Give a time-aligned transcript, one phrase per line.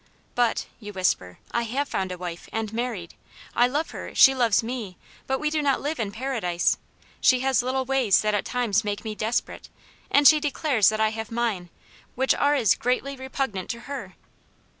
[0.33, 3.13] "But," you whisper, "I have found a wife, and married.
[3.55, 6.79] I love her, she loves me, but we do not live in Paradise.
[7.19, 9.69] She has little ways that at times make me desperate;
[10.09, 11.69] and she declares that I have mine,
[12.15, 14.15] which are as greatly repugnant to her."